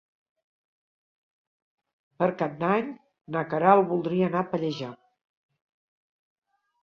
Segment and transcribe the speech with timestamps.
[2.23, 2.89] Per Cap d'Any
[3.35, 4.89] na Queralt voldria anar a Pallejà.